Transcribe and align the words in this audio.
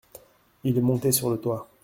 Il 0.63 0.75
est 0.75 0.81
monté 0.81 1.11
sur 1.11 1.29
le 1.29 1.37
toit. 1.37 1.69